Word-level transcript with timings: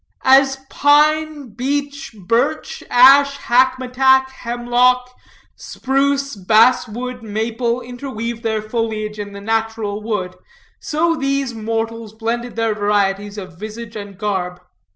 As 0.25 0.57
pine, 0.71 1.49
beech, 1.49 2.15
birch, 2.25 2.83
ash, 2.89 3.37
hackmatack, 3.37 4.31
hemlock, 4.31 5.13
spruce, 5.55 6.35
bass 6.35 6.87
wood, 6.87 7.21
maple, 7.21 7.81
interweave 7.81 8.41
their 8.41 8.63
foliage 8.63 9.19
in 9.19 9.33
the 9.33 9.41
natural 9.41 10.01
wood, 10.01 10.35
so 10.79 11.15
these 11.15 11.53
mortals 11.53 12.13
blended 12.13 12.55
their 12.55 12.73
varieties 12.73 13.37
of 13.37 13.59
visage 13.59 13.95
and 13.95 14.17
garb. 14.17 14.59